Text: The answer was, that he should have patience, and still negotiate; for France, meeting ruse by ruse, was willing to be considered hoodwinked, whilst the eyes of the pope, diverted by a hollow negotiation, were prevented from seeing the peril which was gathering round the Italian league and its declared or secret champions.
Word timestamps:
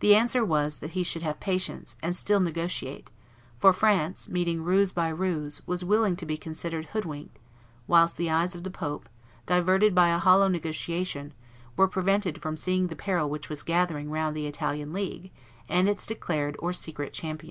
The 0.00 0.14
answer 0.14 0.44
was, 0.44 0.76
that 0.76 0.90
he 0.90 1.02
should 1.02 1.22
have 1.22 1.40
patience, 1.40 1.96
and 2.02 2.14
still 2.14 2.38
negotiate; 2.38 3.08
for 3.58 3.72
France, 3.72 4.28
meeting 4.28 4.62
ruse 4.62 4.92
by 4.92 5.08
ruse, 5.08 5.62
was 5.66 5.82
willing 5.82 6.16
to 6.16 6.26
be 6.26 6.36
considered 6.36 6.88
hoodwinked, 6.92 7.38
whilst 7.86 8.18
the 8.18 8.28
eyes 8.28 8.54
of 8.54 8.62
the 8.62 8.70
pope, 8.70 9.08
diverted 9.46 9.94
by 9.94 10.10
a 10.10 10.18
hollow 10.18 10.48
negotiation, 10.48 11.32
were 11.78 11.88
prevented 11.88 12.42
from 12.42 12.58
seeing 12.58 12.88
the 12.88 12.94
peril 12.94 13.30
which 13.30 13.48
was 13.48 13.62
gathering 13.62 14.10
round 14.10 14.36
the 14.36 14.46
Italian 14.46 14.92
league 14.92 15.30
and 15.66 15.88
its 15.88 16.06
declared 16.06 16.54
or 16.58 16.74
secret 16.74 17.14
champions. 17.14 17.46